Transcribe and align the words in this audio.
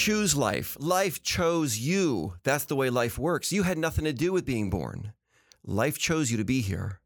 Choose 0.00 0.34
life. 0.34 0.76
Life 0.80 1.22
chose 1.22 1.78
you. 1.78 2.34
That's 2.42 2.64
the 2.64 2.76
way 2.76 2.90
life 2.90 3.18
works. 3.18 3.52
You 3.52 3.64
had 3.64 3.78
nothing 3.78 4.04
to 4.04 4.12
do 4.12 4.32
with 4.32 4.46
being 4.46 4.70
born. 4.70 5.12
Life 5.64 5.98
chose 5.98 6.30
you 6.30 6.38
to 6.38 6.44
be 6.44 6.62
here. 6.62 7.00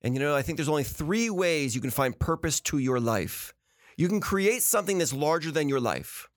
And 0.00 0.14
you 0.14 0.20
know, 0.20 0.34
I 0.34 0.42
think 0.42 0.56
there's 0.56 0.68
only 0.68 0.84
three 0.84 1.28
ways 1.28 1.74
you 1.74 1.80
can 1.80 1.90
find 1.90 2.18
purpose 2.18 2.60
to 2.60 2.78
your 2.78 3.00
life. 3.00 3.52
You 3.96 4.08
can 4.08 4.20
create 4.20 4.62
something 4.62 4.98
that's 4.98 5.12
larger 5.12 5.50
than 5.50 5.68
your 5.68 5.80
life. 5.80 6.28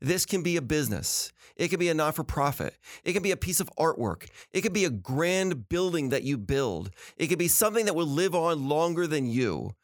This 0.00 0.24
can 0.24 0.42
be 0.42 0.56
a 0.56 0.62
business. 0.62 1.32
It 1.56 1.68
can 1.68 1.78
be 1.78 1.88
a 1.88 1.94
not 1.94 2.14
for 2.14 2.24
profit. 2.24 2.78
It 3.04 3.12
can 3.12 3.22
be 3.22 3.32
a 3.32 3.36
piece 3.36 3.60
of 3.60 3.70
artwork. 3.78 4.28
It 4.52 4.60
can 4.60 4.72
be 4.72 4.84
a 4.84 4.90
grand 4.90 5.68
building 5.68 6.10
that 6.10 6.22
you 6.22 6.38
build. 6.38 6.90
It 7.16 7.26
can 7.26 7.38
be 7.38 7.48
something 7.48 7.86
that 7.86 7.96
will 7.96 8.06
live 8.06 8.34
on 8.34 8.68
longer 8.68 9.06
than 9.06 9.26
you. 9.26 9.74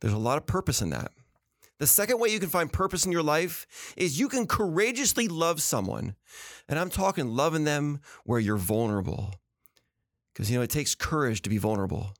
There's 0.00 0.14
a 0.14 0.18
lot 0.18 0.38
of 0.38 0.46
purpose 0.46 0.80
in 0.80 0.90
that. 0.90 1.10
The 1.78 1.86
second 1.86 2.18
way 2.18 2.28
you 2.28 2.40
can 2.40 2.48
find 2.48 2.72
purpose 2.72 3.06
in 3.06 3.12
your 3.12 3.22
life 3.22 3.94
is 3.96 4.18
you 4.18 4.28
can 4.28 4.46
courageously 4.46 5.28
love 5.28 5.62
someone. 5.62 6.16
And 6.68 6.78
I'm 6.78 6.90
talking 6.90 7.28
loving 7.28 7.64
them 7.64 8.00
where 8.24 8.40
you're 8.40 8.56
vulnerable. 8.56 9.34
Because, 10.32 10.50
you 10.50 10.58
know, 10.58 10.62
it 10.62 10.70
takes 10.70 10.94
courage 10.94 11.42
to 11.42 11.50
be 11.50 11.58
vulnerable. 11.58 12.14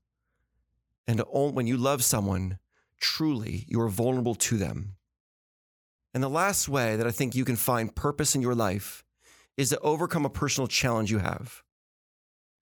And 1.07 1.23
when 1.31 1.67
you 1.67 1.77
love 1.77 2.05
someone, 2.05 2.59
truly, 3.01 3.65
you 3.67 3.81
are 3.81 3.89
vulnerable 3.89 4.35
to 4.37 4.57
them. 4.57 4.95
And 6.15 6.23
the 6.23 6.29
last 6.29 6.69
way 6.69 6.97
that 6.97 7.07
I 7.07 7.11
think 7.11 7.35
you 7.35 7.45
can 7.45 7.57
find 7.57 7.95
purpose 7.95 8.35
in 8.35 8.43
your 8.43 8.55
life 8.55 9.05
is 9.57 9.71
to 9.71 9.81
overcome 9.81 10.25
a 10.25 10.31
personal 10.31 10.69
challenge 10.69 11.11
you 11.11 11.19
have. 11.19 11.63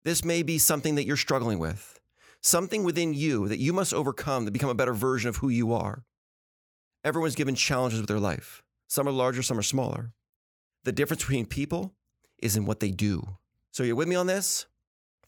This 0.05 0.25
may 0.25 0.43
be 0.43 0.59
something 0.59 0.95
that 0.95 1.07
you're 1.07 1.17
struggling 1.17 1.59
with, 1.59 2.01
something 2.41 2.85
within 2.85 3.15
you 3.15 3.49
that 3.49 3.59
you 3.59 3.73
must 3.73 3.95
overcome 3.95 4.45
to 4.45 4.51
become 4.53 4.71
a 4.71 4.75
better 4.75 4.95
version 4.95 5.29
of 5.29 5.39
who 5.39 5.49
you 5.49 5.73
are. 5.73 6.05
Everyone's 7.05 7.35
given 7.35 7.55
challenges 7.55 8.01
with 8.01 8.09
their 8.09 8.19
life. 8.19 8.63
Some 8.89 9.07
are 9.07 9.13
larger, 9.13 9.43
some 9.43 9.59
are 9.59 9.63
smaller. 9.63 10.15
The 10.85 10.93
difference 10.93 11.23
between 11.23 11.45
people 11.45 11.95
is 12.39 12.57
in 12.57 12.65
what 12.65 12.81
they 12.81 12.91
do. 12.91 13.37
So, 13.73 13.83
you're 13.83 13.97
with 13.97 14.09
me 14.09 14.17
on 14.17 14.27
this? 14.27 14.67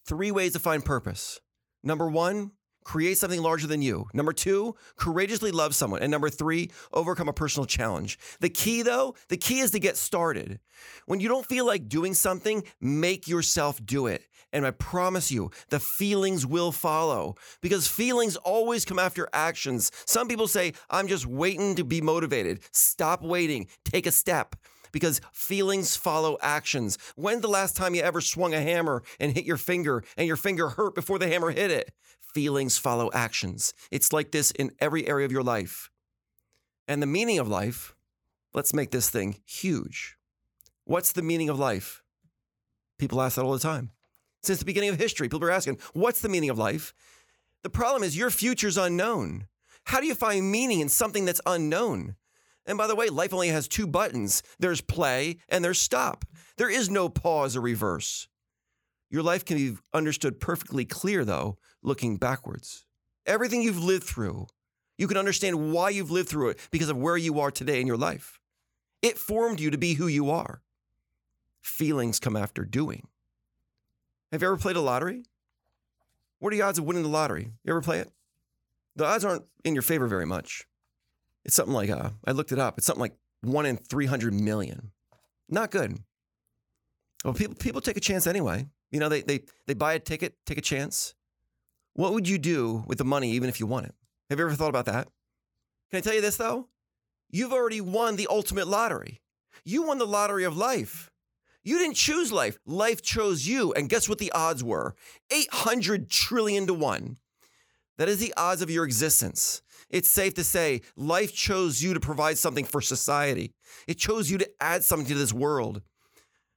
Three 0.07 0.31
ways 0.31 0.55
to 0.55 0.59
find 0.59 0.85
purpose. 0.85 1.41
Number 1.83 2.09
one, 2.09 2.53
create 2.87 3.19
something 3.19 3.43
larger 3.43 3.67
than 3.67 3.83
you. 3.83 4.07
Number 4.15 4.33
two, 4.33 4.77
courageously 4.95 5.51
love 5.51 5.75
someone. 5.75 6.03
And 6.03 6.11
number 6.11 6.31
three, 6.31 6.71
overcome 6.93 7.29
a 7.29 7.33
personal 7.33 7.67
challenge. 7.67 8.17
The 8.39 8.49
key, 8.49 8.83
though, 8.83 9.17
the 9.29 9.37
key 9.37 9.59
is 9.59 9.73
to 9.73 9.81
get 9.81 9.97
started. 9.97 10.61
When 11.07 11.19
you 11.19 11.29
don't 11.29 11.45
feel 11.45 11.67
like 11.67 11.89
doing 11.89 12.15
something, 12.15 12.63
make 12.81 13.27
yourself 13.27 13.85
do 13.85 14.07
it. 14.07 14.23
And 14.53 14.65
I 14.65 14.71
promise 14.71 15.33
you, 15.33 15.51
the 15.69 15.81
feelings 15.81 16.47
will 16.47 16.71
follow 16.71 17.35
because 17.61 17.89
feelings 17.89 18.37
always 18.37 18.85
come 18.85 19.01
after 19.01 19.29
actions. 19.33 19.91
Some 20.05 20.29
people 20.29 20.47
say, 20.47 20.73
I'm 20.89 21.09
just 21.09 21.27
waiting 21.27 21.75
to 21.75 21.85
be 21.85 22.01
motivated. 22.01 22.61
Stop 22.71 23.21
waiting, 23.21 23.67
take 23.85 24.07
a 24.07 24.13
step 24.13 24.55
because 24.93 25.21
feelings 25.33 25.97
follow 25.97 26.39
actions. 26.41 26.97
When's 27.17 27.43
the 27.43 27.49
last 27.49 27.77
time 27.77 27.95
you 27.95 28.03
ever 28.03 28.21
swung 28.21 28.55
a 28.55 28.61
hammer 28.61 29.03
and 29.19 29.33
hit 29.33 29.45
your 29.45 29.57
finger 29.57 30.05
and 30.17 30.27
your 30.27 30.37
finger 30.37 30.71
hurt 30.71 30.95
before 30.95 31.19
the 31.19 31.29
hammer 31.29 31.51
hit 31.51 31.71
it? 31.73 31.93
Feelings 32.37 32.77
follow 32.77 33.11
actions. 33.15 33.73
It's 33.91 34.13
like 34.13 34.31
this 34.31 34.51
in 34.51 34.73
every 34.79 35.09
area 35.09 35.25
of 35.25 35.33
your 35.33 35.43
life. 35.43 35.89
And 36.87 37.01
the 37.01 37.07
meaning 37.07 37.39
of 37.39 37.49
life, 37.49 37.95
let's 38.53 38.75
make 38.75 38.91
this 38.91 39.09
thing 39.09 39.41
huge. 39.47 40.19
What's 40.85 41.13
the 41.13 41.23
meaning 41.23 41.49
of 41.49 41.59
life? 41.59 42.03
People 42.99 43.23
ask 43.23 43.37
that 43.37 43.45
all 43.47 43.55
the 43.55 43.59
time. 43.59 43.93
Since 44.43 44.59
the 44.59 44.67
beginning 44.67 44.91
of 44.91 44.99
history, 44.99 45.31
people 45.31 45.49
are 45.49 45.51
asking, 45.51 45.79
what's 45.95 46.21
the 46.21 46.29
meaning 46.29 46.51
of 46.51 46.59
life? 46.59 46.93
The 47.63 47.71
problem 47.71 48.03
is 48.03 48.19
your 48.19 48.29
future's 48.29 48.77
unknown. 48.77 49.47
How 49.85 50.01
do 50.01 50.07
you 50.07 50.15
find 50.15 50.53
meaning 50.53 50.81
in 50.81 50.91
something 50.91 51.25
that's 51.25 51.41
unknown? 51.47 52.17
And 52.67 52.77
by 52.77 52.87
the 52.87 52.95
way, 52.95 53.09
life 53.09 53.33
only 53.33 53.49
has 53.49 53.67
two 53.67 53.87
buttons 53.87 54.43
there's 54.59 54.83
play 54.83 55.39
and 55.49 55.65
there's 55.65 55.81
stop. 55.81 56.27
There 56.59 56.69
is 56.69 56.91
no 56.91 57.09
pause 57.09 57.57
or 57.57 57.63
reverse. 57.63 58.29
Your 59.11 59.23
life 59.23 59.45
can 59.45 59.57
be 59.57 59.77
understood 59.95 60.41
perfectly 60.41 60.85
clear, 60.85 61.25
though, 61.25 61.59
looking 61.83 62.17
backwards. 62.17 62.87
Everything 63.25 63.63
you've 63.63 63.83
lived 63.83 64.05
through, 64.05 64.47
you 64.99 65.07
can 65.09 65.17
understand 65.17 65.73
why 65.73 65.91
you've 65.91 66.11
lived 66.11 66.29
through 66.29 66.51
it 66.51 66.69
because 66.71 66.89
of 66.89 66.97
where 66.97 67.17
you 67.17 67.39
are 67.41 67.51
today 67.51 67.81
in 67.81 67.87
your 67.87 67.97
life. 67.97 68.41
It 69.03 69.19
formed 69.19 69.61
you 69.61 69.71
to 69.71 69.79
be 69.79 69.95
who 69.95 70.07
you 70.07 70.31
are. 70.31 70.63
Feelings 71.63 72.19
come 72.19 72.37
after 72.37 72.65
doing. 72.65 73.09
Have 74.33 74.43
you 74.43 74.49
ever 74.49 74.57
played 74.57 74.77
a 74.77 74.81
lottery? 74.81 75.25
What 76.39 76.53
are 76.53 76.57
the 76.57 76.63
odds 76.63 76.79
of 76.79 76.85
winning 76.85 77.03
the 77.03 77.09
lottery? 77.09 77.53
You 77.65 77.73
ever 77.73 77.81
play 77.81 77.99
it? 77.99 78.11
The 78.97 79.05
odds 79.05 79.25
aren't 79.25 79.45
in 79.65 79.75
your 79.75 79.83
favor 79.83 80.07
very 80.07 80.27
much. 80.27 80.67
It's 81.45 81.55
something 81.55 81.75
like, 81.75 81.91
uh, 81.91 82.11
I 82.25 82.33
looked 82.33 82.53
it 82.53 82.59
up, 82.59 82.79
it's 82.79 82.87
something 82.87 83.01
like 83.01 83.17
one 83.43 83.67
in 83.67 83.77
300 83.77 84.35
million. 84.35 84.91
Not 85.49 85.71
good. 85.71 85.99
Well, 87.25 87.35
people, 87.35 87.55
people 87.55 87.81
take 87.81 87.97
a 87.97 88.01
chance 88.01 88.27
anyway. 88.27 88.67
You 88.91 89.01
know, 89.01 89.09
they, 89.09 89.23
they, 89.23 89.41
they 89.67 89.75
buy 89.75 89.95
a 89.95 89.99
ticket, 89.99 90.35
take 90.47 90.59
a 90.59 90.63
chance. 90.63 91.15
What 91.95 92.13
would 92.13 92.29
you 92.29 92.39
do 92.39 92.85
with 92.87 92.99
the 92.99 93.05
money 93.05 93.33
even 93.33 93.49
if 93.49 93.59
you 93.59 93.67
won 93.67 93.85
it? 93.85 93.95
Have 94.31 94.39
you 94.39 94.45
ever 94.45 94.55
thought 94.55 94.69
about 94.69 94.87
that? 94.87 95.09
Can 95.91 95.99
I 95.99 96.01
tell 96.01 96.15
you 96.15 96.21
this 96.21 96.37
though? 96.37 96.69
You've 97.31 97.53
already 97.53 97.81
won 97.81 98.17
the 98.17 98.29
ultimate 98.31 98.69
lottery. 98.69 99.21
You 99.65 99.83
won 99.83 99.99
the 99.99 100.07
lottery 100.07 100.45
of 100.45 100.57
life. 100.57 101.11
You 101.65 101.79
didn't 101.79 101.97
choose 101.97 102.31
life. 102.31 102.59
Life 102.65 103.03
chose 103.03 103.47
you. 103.47 103.73
And 103.73 103.89
guess 103.89 104.09
what 104.09 104.19
the 104.19 104.31
odds 104.33 104.63
were? 104.63 104.95
800 105.33 106.09
trillion 106.09 106.67
to 106.69 106.75
one. 106.75 107.17
That 107.99 108.09
is 108.09 108.19
the 108.19 108.35
odds 108.37 108.63
of 108.63 108.71
your 108.71 108.85
existence. 108.85 109.63
It's 109.91 110.09
safe 110.09 110.35
to 110.35 110.45
say 110.45 110.83
life 110.97 111.33
chose 111.33 111.83
you 111.83 111.95
to 111.95 112.01
provide 112.01 112.39
something 112.39 112.65
for 112.65 112.81
society. 112.81 113.55
It 113.87 113.99
chose 113.99 114.31
you 114.31 114.39
to 114.39 114.51
add 114.61 114.85
something 114.85 115.09
to 115.09 115.15
this 115.15 115.33
world. 115.33 115.83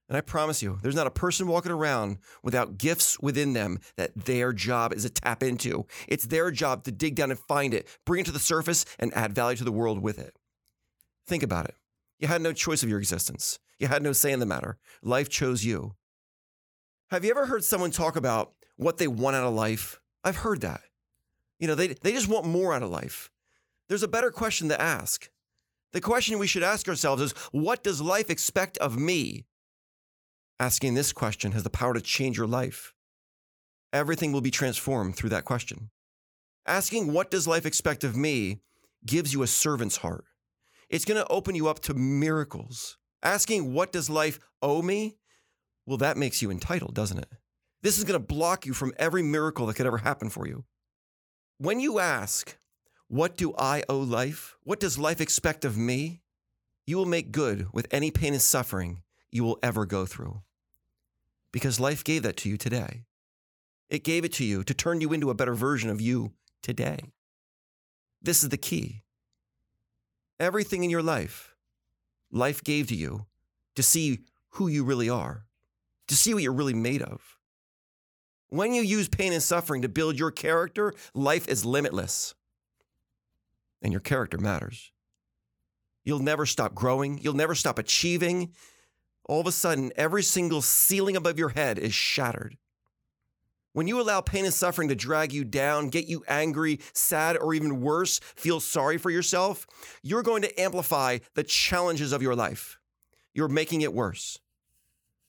And 0.10 0.18
I 0.18 0.22
promise 0.22 0.64
you, 0.64 0.80
there's 0.82 0.96
not 0.96 1.06
a 1.06 1.12
person 1.12 1.48
walking 1.48 1.72
around 1.72 2.18
without 2.42 2.80
gifts 2.80 3.20
within 3.20 3.54
them 3.54 3.80
that 3.96 4.26
their 4.26 4.52
job 4.52 4.92
is 4.92 5.04
to 5.04 5.10
tap 5.12 5.44
into. 5.44 5.86
It's 6.08 6.26
their 6.26 6.50
job 6.50 6.84
to 6.86 6.92
dig 6.92 7.14
down 7.14 7.30
and 7.30 7.40
find 7.40 7.76
it, 7.76 7.88
bring 8.06 8.22
it 8.22 8.26
to 8.26 8.32
the 8.32 8.40
surface, 8.40 8.86
and 8.98 9.14
add 9.14 9.34
value 9.34 9.58
to 9.58 9.64
the 9.64 9.72
world 9.72 10.02
with 10.02 10.18
it. 10.18 10.36
Think 11.28 11.44
about 11.44 11.66
it. 11.66 11.76
You 12.18 12.28
had 12.28 12.42
no 12.42 12.54
choice 12.54 12.82
of 12.82 12.90
your 12.90 12.98
existence. 12.98 13.60
You 13.78 13.88
had 13.88 14.02
no 14.02 14.12
say 14.12 14.32
in 14.32 14.40
the 14.40 14.48
matter. 14.48 14.80
Life 15.04 15.30
chose 15.30 15.64
you. 15.64 15.94
Have 17.12 17.24
you 17.24 17.30
ever 17.30 17.46
heard 17.46 17.64
someone 17.64 17.92
talk 17.92 18.16
about 18.16 18.54
what 18.78 18.98
they 18.98 19.08
want 19.08 19.36
out 19.36 19.46
of 19.46 19.54
life? 19.54 20.02
I've 20.24 20.38
heard 20.38 20.62
that. 20.62 20.82
You 21.60 21.68
know, 21.68 21.76
they, 21.76 21.90
they 21.90 22.14
just 22.14 22.28
want 22.28 22.48
more 22.48 22.74
out 22.74 22.84
of 22.84 22.90
life. 22.90 23.30
There's 23.88 24.04
a 24.04 24.08
better 24.08 24.32
question 24.32 24.70
to 24.70 24.82
ask. 24.82 25.30
The 25.92 26.02
question 26.02 26.40
we 26.40 26.48
should 26.48 26.64
ask 26.64 26.88
ourselves 26.88 27.22
is 27.22 27.32
what 27.52 27.84
does 27.84 28.02
life 28.02 28.30
expect 28.30 28.78
of 28.80 28.98
me? 28.98 29.46
Asking 30.62 30.94
this 30.94 31.14
question 31.14 31.54
has 31.54 31.64
the 31.64 31.70
power 31.70 31.94
to 31.94 32.02
change 32.02 32.38
your 32.38 32.48
life. 32.48 32.94
Everything 33.94 34.34
will 34.34 34.42
be 34.42 34.52
transformed 34.52 35.16
through 35.16 35.30
that 35.30 35.46
question. 35.46 35.90
Asking 36.68 37.14
what 37.14 37.32
does 37.32 37.48
life 37.48 37.66
expect 37.66 38.04
of 38.04 38.18
me 38.18 38.60
gives 39.06 39.34
you 39.34 39.42
a 39.42 39.48
servant's 39.48 39.98
heart. 39.98 40.26
It's 40.90 41.06
going 41.06 41.20
to 41.20 41.32
open 41.32 41.56
you 41.56 41.70
up 41.70 41.80
to 41.82 41.94
miracles. 41.94 42.98
Asking, 43.24 43.74
what 43.74 43.94
does 43.94 44.10
life 44.10 44.38
owe 44.62 44.82
me? 44.82 45.16
Well, 45.86 45.98
that 45.98 46.18
makes 46.18 46.42
you 46.42 46.52
entitled, 46.52 46.94
doesn't 46.94 47.20
it? 47.20 47.30
This 47.82 47.98
is 47.98 48.04
going 48.04 48.20
to 48.20 48.26
block 48.26 48.66
you 48.66 48.74
from 48.74 48.94
every 48.98 49.24
miracle 49.24 49.66
that 49.68 49.76
could 49.76 49.86
ever 49.86 50.00
happen 50.00 50.30
for 50.30 50.46
you. 50.46 50.66
When 51.58 51.80
you 51.80 52.00
ask, 52.00 52.58
what 53.08 53.38
do 53.38 53.54
I 53.58 53.84
owe 53.88 54.00
life? 54.00 54.58
What 54.64 54.82
does 54.82 55.00
life 55.00 55.22
expect 55.22 55.64
of 55.64 55.78
me? 55.78 56.22
You 56.86 56.98
will 56.98 57.06
make 57.06 57.32
good 57.32 57.68
with 57.72 57.88
any 57.92 58.12
pain 58.12 58.34
and 58.34 58.42
suffering 58.42 59.04
you 59.32 59.44
will 59.44 59.60
ever 59.64 59.86
go 59.86 60.06
through. 60.06 60.42
Because 61.52 61.80
life 61.80 62.04
gave 62.04 62.24
that 62.24 62.38
to 62.38 62.50
you 62.50 62.58
today. 62.58 63.06
It 63.90 64.04
gave 64.04 64.24
it 64.24 64.34
to 64.34 64.44
you 64.44 64.64
to 64.64 64.74
turn 64.74 65.02
you 65.02 65.14
into 65.14 65.30
a 65.30 65.36
better 65.36 65.56
version 65.56 65.90
of 65.90 66.00
you 66.00 66.34
today. 66.62 67.00
This 68.22 68.44
is 68.44 68.50
the 68.50 68.58
key. 68.58 69.04
Everything 70.40 70.84
in 70.84 70.90
your 70.90 71.04
life 71.04 71.56
life 72.32 72.64
gave 72.64 72.88
to 72.88 72.96
you 72.96 73.26
to 73.76 73.82
see 73.82 74.20
who 74.52 74.68
you 74.68 74.84
really 74.84 75.10
are, 75.10 75.46
to 76.08 76.16
see 76.16 76.34
what 76.34 76.44
you're 76.44 76.54
really 76.54 76.74
made 76.74 77.02
of. 77.02 77.38
When 78.50 78.74
you 78.74 78.82
use 78.82 79.08
pain 79.08 79.34
and 79.34 79.44
suffering 79.44 79.82
to 79.84 79.90
build 79.90 80.18
your 80.18 80.32
character, 80.32 80.94
life 81.14 81.48
is 81.48 81.66
limitless. 81.66 82.36
And 83.82 83.94
your 83.94 84.00
character 84.00 84.38
matters. 84.38 84.92
You'll 86.04 86.20
never 86.20 86.46
stop 86.46 86.74
growing, 86.74 87.20
you'll 87.20 87.34
never 87.34 87.56
stop 87.56 87.78
achieving 87.80 88.54
all 89.30 89.40
of 89.40 89.46
a 89.46 89.52
sudden 89.52 89.92
every 89.96 90.24
single 90.24 90.62
ceiling 90.62 91.16
above 91.16 91.38
your 91.38 91.50
head 91.50 91.78
is 91.78 91.94
shattered. 91.94 92.58
When 93.74 93.88
you 93.88 94.02
allow 94.02 94.22
pain 94.22 94.44
and 94.44 94.54
suffering 94.54 94.90
to 94.90 94.96
drag 94.96 95.32
you 95.32 95.46
down, 95.46 95.90
get 95.90 96.08
you 96.08 96.24
angry, 96.28 96.80
sad, 96.94 97.38
or 97.38 97.54
even 97.54 97.80
worse, 97.80 98.20
feel 98.20 98.60
sorry 98.60 98.98
for 98.98 99.12
yourself, 99.12 99.68
you're 100.02 100.24
going 100.24 100.42
to 100.42 100.60
amplify 100.60 101.20
the 101.36 101.44
challenges 101.44 102.12
of 102.12 102.24
your 102.24 102.36
life. 102.36 102.80
You're 103.36 103.48
making 103.48 103.82
it 103.82 103.94
worse. 103.94 104.40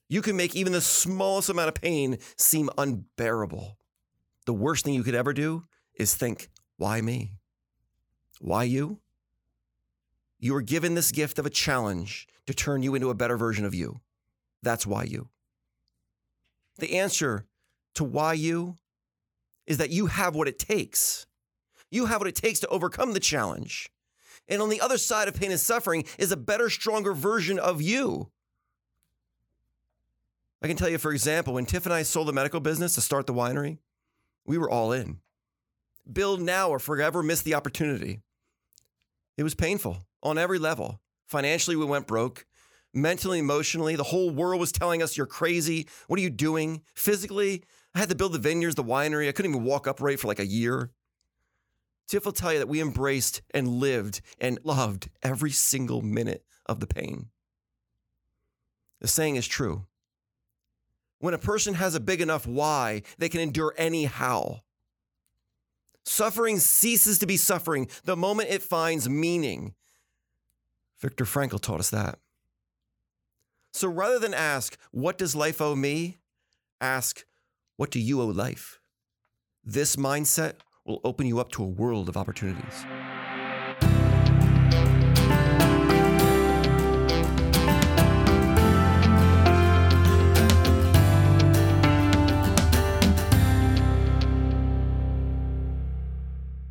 You 0.09 0.23
can 0.23 0.35
make 0.35 0.57
even 0.57 0.73
the 0.73 0.81
smallest 0.81 1.51
amount 1.51 1.69
of 1.69 1.75
pain 1.75 2.17
seem 2.39 2.71
unbearable. 2.79 3.77
The 4.47 4.55
worst 4.55 4.87
thing 4.87 4.95
you 4.95 5.03
could 5.03 5.15
ever 5.15 5.35
do 5.35 5.65
is 5.95 6.15
think, 6.15 6.49
why 6.79 7.03
me? 7.03 7.35
Why 8.41 8.65
you? 8.65 9.01
You 10.41 10.55
were 10.55 10.63
given 10.63 10.95
this 10.95 11.13
gift 11.13 11.39
of 11.39 11.45
a 11.45 11.51
challenge 11.51 12.27
to 12.47 12.55
turn 12.55 12.83
you 12.83 12.95
into 12.95 13.11
a 13.11 13.15
better 13.15 13.37
version 13.37 13.67
of 13.67 13.75
you. 13.75 14.01
That's 14.63 14.87
why 14.87 15.05
you. 15.05 15.29
The 16.79 16.97
answer 16.97 17.47
to 17.95 18.05
why 18.05 18.33
you 18.33 18.77
is 19.67 19.77
that 19.77 19.91
you 19.91 20.07
have 20.07 20.35
what 20.35 20.49
it 20.49 20.59
takes. 20.59 21.27
You 21.91 22.07
have 22.07 22.23
what 22.23 22.29
it 22.29 22.35
takes 22.35 22.59
to 22.61 22.69
overcome 22.69 23.13
the 23.13 23.21
challenge. 23.21 23.91
And 24.49 24.63
on 24.63 24.71
the 24.71 24.81
other 24.81 24.97
side 24.97 25.29
of 25.29 25.35
pain 25.35 25.51
and 25.51 25.61
suffering 25.61 26.05
is 26.19 26.33
a 26.33 26.37
better, 26.37 26.71
stronger 26.71 27.13
version 27.13 27.59
of 27.59 27.83
you. 27.83 28.31
I 30.63 30.69
can 30.69 30.77
tell 30.77 30.89
you, 30.89 30.99
for 30.99 31.13
example, 31.13 31.55
when 31.55 31.67
Tiff 31.67 31.85
and 31.85 31.93
I 31.93 32.03
sold 32.03 32.29
the 32.29 32.33
medical 32.33 32.61
business 32.61 32.95
to 32.95 33.01
start 33.01 33.27
the 33.27 33.35
winery, 33.35 33.79
we 34.47 34.59
were 34.59 34.71
all 34.71 34.93
in. 34.93 35.21
Build 36.11 36.41
now 36.41 36.71
or 36.71 36.79
forever 36.79 37.23
miss 37.23 37.43
the 37.43 37.55
opportunity. 37.55 38.21
It 39.37 39.43
was 39.43 39.55
painful 39.55 39.99
on 40.23 40.39
every 40.39 40.59
level. 40.59 41.01
Financially, 41.27 41.77
we 41.77 41.85
went 41.85 42.07
broke. 42.07 42.47
Mentally, 42.93 43.39
emotionally, 43.39 43.95
the 43.95 44.03
whole 44.03 44.31
world 44.31 44.61
was 44.61 44.73
telling 44.73 45.03
us 45.03 45.17
you're 45.17 45.27
crazy. 45.27 45.87
What 46.09 46.19
are 46.19 46.23
you 46.23 46.31
doing? 46.31 46.83
Physically, 46.95 47.63
I 47.95 48.01
had 48.01 48.09
to 48.09 48.17
build 48.17 48.33
the 48.33 48.39
vineyards, 48.39 48.75
the 48.75 48.85
winery. 48.85 49.29
I 49.29 49.33
couldn't 49.33 49.53
even 49.53 49.65
walk 49.65 49.87
upright 49.87 50.19
for 50.19 50.29
like 50.29 50.41
a 50.41 50.47
year. 50.47 50.91
Tiff 52.09 52.25
will 52.25 52.33
tell 52.33 52.53
you 52.53 52.59
that 52.59 52.69
we 52.69 52.81
embraced 52.81 53.43
and 53.55 53.69
lived 53.69 54.21
and 54.41 54.59
loved 54.65 55.09
every 55.23 55.53
single 55.53 56.03
minute 56.03 56.45
of 56.67 56.81
the 56.81 56.87
pain. 56.89 57.29
The 59.01 59.07
saying 59.07 59.37
is 59.37 59.47
true. 59.47 59.87
When 61.21 61.35
a 61.35 61.39
person 61.39 61.75
has 61.75 61.95
a 61.95 62.01
big 62.01 62.21
enough 62.21 62.47
why, 62.47 63.03
they 63.19 63.29
can 63.29 63.41
endure 63.41 63.75
any 63.77 64.07
how. 64.07 64.63
Suffering 66.05 66.59
ceases 66.59 67.19
to 67.21 67.27
be 67.27 67.37
suffering 67.37 67.89
the 68.05 68.17
moment 68.17 68.51
it 68.51 68.63
finds 68.63 69.09
meaning. 69.09 69.75
Viktor 71.01 71.25
Frankl 71.25 71.61
taught 71.61 71.81
us 71.81 71.91
that. 71.91 72.19
So 73.73 73.89
rather 73.89 74.19
than 74.19 74.35
ask, 74.35 74.77
What 74.91 75.17
does 75.17 75.35
life 75.35 75.61
owe 75.61 75.75
me? 75.75 76.19
ask, 76.81 77.25
What 77.77 77.91
do 77.91 77.99
you 77.99 78.21
owe 78.21 78.27
life? 78.27 78.81
This 79.65 79.97
mindset 79.97 80.55
will 80.85 81.01
open 81.05 81.27
you 81.27 81.39
up 81.39 81.51
to 81.53 81.63
a 81.63 81.67
world 81.67 82.09
of 82.09 82.17
opportunities. 82.17 82.85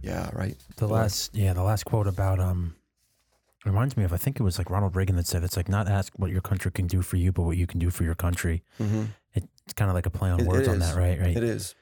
Yeah, 0.01 0.29
right. 0.33 0.55
The 0.77 0.87
last, 0.87 1.35
yeah, 1.35 1.53
the 1.53 1.63
last 1.63 1.85
quote 1.85 2.07
about 2.07 2.39
um 2.39 2.75
reminds 3.65 3.97
me 3.97 4.03
of 4.03 4.13
I 4.13 4.17
think 4.17 4.39
it 4.39 4.43
was 4.43 4.57
like 4.57 4.69
Ronald 4.69 4.95
Reagan 4.95 5.15
that 5.17 5.27
said 5.27 5.43
it's 5.43 5.57
like 5.57 5.69
not 5.69 5.87
ask 5.87 6.13
what 6.17 6.31
your 6.31 6.41
country 6.41 6.71
can 6.71 6.87
do 6.87 7.01
for 7.01 7.17
you, 7.17 7.31
but 7.31 7.43
what 7.43 7.57
you 7.57 7.67
can 7.67 7.79
do 7.79 7.89
for 7.89 8.03
your 8.03 8.15
country. 8.15 8.63
Mm-hmm. 8.79 9.05
It's 9.33 9.73
kind 9.75 9.89
of 9.89 9.95
like 9.95 10.05
a 10.05 10.09
play 10.09 10.29
on 10.29 10.39
It- 10.39 10.47
words 10.47 10.67
it 10.67 10.71
on 10.71 10.79
that, 10.79 10.95
right? 10.95 11.19
Right. 11.19 11.37
It 11.37 11.43
is. 11.43 11.75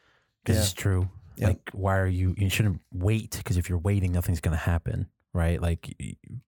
Because 0.44 0.58
yeah. 0.58 0.62
it's 0.64 0.74
true. 0.74 1.10
Yep. 1.38 1.48
Like, 1.50 1.70
why 1.74 1.98
are 1.98 2.08
you? 2.08 2.34
You 2.38 2.50
shouldn't 2.50 2.82
wait 2.92 3.38
because 3.38 3.58
if 3.58 3.70
you're 3.70 3.78
waiting, 3.78 4.12
nothing's 4.12 4.42
going 4.42 4.58
to 4.58 4.64
happen, 4.64 5.08
right? 5.34 5.62
Like 5.62 5.96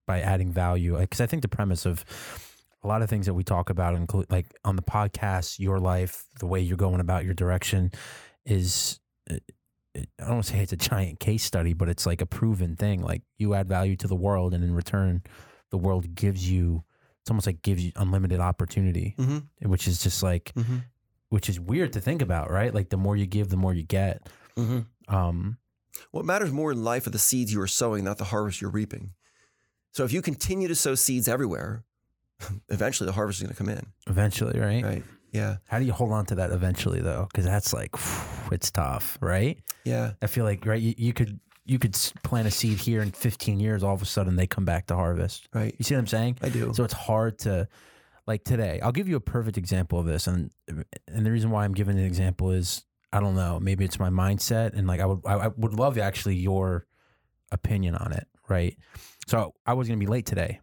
by 0.06 0.20
adding 0.20 0.52
value. 0.52 0.98
Because 0.98 1.20
I 1.20 1.26
think 1.26 1.42
the 1.42 1.48
premise 1.48 1.86
of 1.86 2.04
a 2.82 2.88
lot 2.88 3.00
of 3.02 3.08
things 3.08 3.26
that 3.26 3.34
we 3.34 3.44
talk 3.44 3.70
about, 3.70 3.94
include 3.94 4.30
like 4.30 4.46
on 4.64 4.76
the 4.76 4.82
podcast, 4.82 5.58
your 5.58 5.78
life, 5.78 6.24
the 6.40 6.46
way 6.46 6.60
you're 6.60 6.76
going 6.76 7.00
about 7.00 7.24
your 7.24 7.34
direction, 7.34 7.92
is 8.44 8.98
uh, 9.30 9.36
I 9.96 10.04
don't 10.18 10.30
want 10.30 10.44
to 10.44 10.52
say 10.52 10.60
it's 10.60 10.72
a 10.72 10.76
giant 10.76 11.18
case 11.20 11.42
study, 11.42 11.72
but 11.72 11.88
it's 11.88 12.06
like 12.06 12.20
a 12.20 12.26
proven 12.26 12.76
thing. 12.76 13.02
Like 13.02 13.22
you 13.38 13.54
add 13.54 13.68
value 13.68 13.96
to 13.96 14.06
the 14.08 14.14
world, 14.14 14.54
and 14.54 14.62
in 14.62 14.74
return, 14.74 15.22
the 15.70 15.78
world 15.78 16.14
gives 16.14 16.48
you. 16.50 16.84
It's 17.22 17.30
almost 17.30 17.46
like 17.46 17.60
gives 17.62 17.84
you 17.84 17.92
unlimited 17.96 18.40
opportunity, 18.40 19.14
Mm-hmm. 19.18 19.68
which 19.68 19.86
is 19.88 20.02
just 20.02 20.22
like, 20.22 20.52
Mm-hmm. 20.56 20.78
which 21.28 21.48
is 21.48 21.60
weird 21.60 21.92
to 21.94 22.00
think 22.00 22.22
about, 22.22 22.50
right? 22.50 22.72
Like 22.74 22.88
the 22.88 22.96
more 22.96 23.14
you 23.16 23.26
give, 23.26 23.48
the 23.50 23.56
more 23.58 23.74
you 23.74 23.82
get. 23.82 24.28
Mm-hmm. 24.56 25.14
Um, 25.14 25.58
What 26.12 26.24
matters 26.24 26.50
more 26.52 26.72
in 26.72 26.82
life 26.82 27.06
are 27.06 27.10
the 27.10 27.18
seeds 27.18 27.52
you 27.52 27.60
are 27.60 27.66
sowing, 27.66 28.04
not 28.04 28.16
the 28.18 28.24
harvest 28.24 28.60
you're 28.62 28.70
reaping. 28.70 29.10
So 29.92 30.04
if 30.04 30.12
you 30.12 30.22
continue 30.22 30.68
to 30.68 30.74
sow 30.74 30.94
seeds 30.94 31.28
everywhere, 31.28 31.84
eventually 32.70 33.06
the 33.06 33.12
harvest 33.12 33.38
is 33.40 33.42
going 33.42 33.54
to 33.54 33.58
come 33.58 33.68
in. 33.68 33.86
eventually, 34.06 34.58
right? 34.58 34.82
Right. 34.84 35.04
Yeah. 35.32 35.56
How 35.68 35.78
do 35.78 35.84
you 35.84 35.92
hold 35.92 36.12
on 36.12 36.26
to 36.26 36.34
that 36.36 36.50
eventually, 36.50 37.00
though? 37.00 37.26
Because 37.30 37.44
that's 37.44 37.72
like, 37.72 37.90
it's 38.52 38.70
tough, 38.70 39.16
right? 39.20 39.58
Yeah. 39.84 40.12
I 40.22 40.26
feel 40.26 40.44
like, 40.44 40.66
right? 40.66 40.80
You, 40.80 40.94
you 40.96 41.12
could 41.12 41.40
you 41.66 41.78
could 41.78 41.94
plant 42.24 42.48
a 42.48 42.50
seed 42.50 42.78
here 42.78 43.00
in 43.00 43.12
15 43.12 43.60
years, 43.60 43.84
all 43.84 43.94
of 43.94 44.02
a 44.02 44.06
sudden 44.06 44.34
they 44.34 44.46
come 44.46 44.64
back 44.64 44.86
to 44.86 44.96
harvest. 44.96 45.48
Right. 45.54 45.74
You 45.78 45.84
see 45.84 45.94
what 45.94 46.00
I'm 46.00 46.06
saying? 46.08 46.38
I 46.42 46.48
do. 46.48 46.72
So 46.74 46.82
it's 46.82 46.94
hard 46.94 47.38
to, 47.40 47.68
like 48.26 48.42
today. 48.42 48.80
I'll 48.82 48.90
give 48.92 49.08
you 49.08 49.14
a 49.16 49.20
perfect 49.20 49.56
example 49.56 49.98
of 50.00 50.06
this, 50.06 50.26
and 50.26 50.50
and 50.68 51.24
the 51.26 51.30
reason 51.30 51.50
why 51.50 51.64
I'm 51.64 51.74
giving 51.74 51.98
an 51.98 52.04
example 52.04 52.50
is 52.50 52.84
I 53.12 53.20
don't 53.20 53.34
know. 53.36 53.58
Maybe 53.60 53.84
it's 53.84 53.98
my 54.00 54.08
mindset, 54.10 54.72
and 54.74 54.86
like 54.88 55.00
I 55.00 55.06
would 55.06 55.20
I, 55.26 55.48
would 55.48 55.74
love 55.74 55.96
actually 55.98 56.36
your 56.36 56.86
opinion 57.52 57.94
on 57.94 58.12
it, 58.12 58.26
right? 58.48 58.76
So 59.28 59.54
I 59.66 59.74
was 59.74 59.86
gonna 59.88 59.98
be 59.98 60.06
late 60.06 60.26
today. 60.26 60.60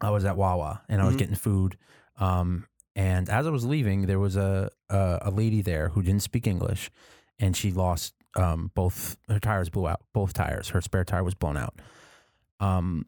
I 0.00 0.10
was 0.10 0.24
at 0.24 0.36
Wawa 0.36 0.82
and 0.88 1.00
I 1.00 1.04
was 1.04 1.14
Mhm. 1.14 1.18
getting 1.18 1.34
food, 1.36 1.76
um, 2.18 2.66
and 2.94 3.28
as 3.28 3.46
I 3.46 3.50
was 3.50 3.64
leaving, 3.64 4.06
there 4.06 4.18
was 4.18 4.36
a, 4.36 4.70
a 4.90 5.18
a 5.22 5.30
lady 5.30 5.62
there 5.62 5.90
who 5.90 6.02
didn't 6.02 6.22
speak 6.22 6.46
English, 6.46 6.90
and 7.38 7.56
she 7.56 7.70
lost 7.72 8.14
um, 8.36 8.70
both 8.74 9.16
her 9.28 9.40
tires 9.40 9.70
blew 9.70 9.88
out. 9.88 10.02
Both 10.12 10.34
tires, 10.34 10.70
her 10.70 10.80
spare 10.80 11.04
tire 11.04 11.24
was 11.24 11.34
blown 11.34 11.56
out. 11.56 11.74
Um, 12.60 13.06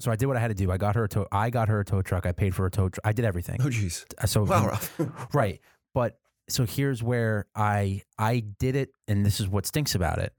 so 0.00 0.10
I 0.10 0.16
did 0.16 0.26
what 0.26 0.36
I 0.36 0.40
had 0.40 0.48
to 0.48 0.54
do. 0.54 0.70
I 0.70 0.78
got 0.78 0.96
her 0.96 1.04
a 1.04 1.08
tow. 1.08 1.26
I 1.30 1.50
got 1.50 1.68
her 1.68 1.80
a 1.80 1.84
tow 1.84 2.02
truck. 2.02 2.26
I 2.26 2.32
paid 2.32 2.54
for 2.54 2.66
a 2.66 2.70
tow 2.70 2.88
truck. 2.88 3.02
I 3.04 3.12
did 3.12 3.24
everything. 3.24 3.58
oh, 3.60 3.66
jeez. 3.66 4.04
So 4.26 4.44
Wow, 4.44 4.78
right, 5.32 5.60
but 5.94 6.18
so 6.48 6.64
here's 6.64 7.02
where 7.02 7.46
I 7.54 8.02
I 8.18 8.40
did 8.40 8.76
it, 8.76 8.90
and 9.06 9.24
this 9.24 9.40
is 9.40 9.48
what 9.48 9.66
stinks 9.66 9.94
about 9.94 10.18
it. 10.18 10.32